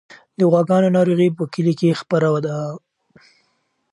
د 0.37 0.39
غواګانو 0.51 0.93
ناروغي 0.97 1.29
په 1.37 1.43
کلي 1.53 1.73
کې 1.79 1.99
خپره 2.01 2.29
ده. 2.45 2.57